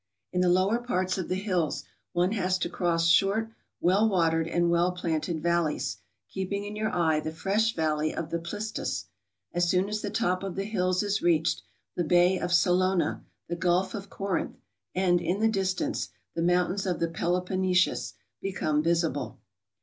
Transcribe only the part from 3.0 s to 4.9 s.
short well watered and